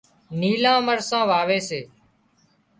نيلان 0.39 0.77
مرسان 0.87 1.23
واوي 1.29 1.59
سي 1.67 1.79